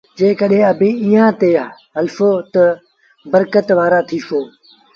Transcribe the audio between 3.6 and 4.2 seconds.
وآرآ